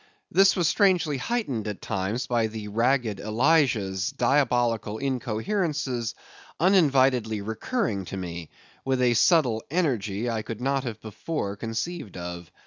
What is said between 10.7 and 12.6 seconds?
have before conceived of.